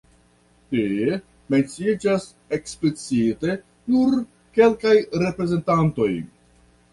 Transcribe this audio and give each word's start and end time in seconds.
Tie 0.69 1.17
menciiĝas 1.53 2.25
eksplicite 2.57 3.59
nur 3.97 4.17
kelkaj 4.59 4.95
reprezentantoj. 5.27 6.11